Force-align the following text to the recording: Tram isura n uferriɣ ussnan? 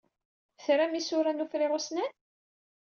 Tram 0.63 0.93
isura 0.99 1.31
n 1.33 1.43
uferriɣ 1.43 1.71
ussnan? 1.77 2.11